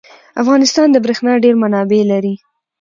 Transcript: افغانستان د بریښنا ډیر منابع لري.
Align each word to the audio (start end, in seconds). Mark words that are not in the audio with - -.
افغانستان 0.41 0.87
د 0.91 0.97
بریښنا 1.03 1.33
ډیر 1.43 1.55
منابع 1.63 2.01
لري. 2.11 2.35